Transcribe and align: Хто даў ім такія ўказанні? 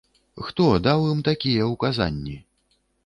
Хто 0.45 0.65
даў 0.87 1.05
ім 1.11 1.21
такія 1.29 1.67
ўказанні? 1.73 2.35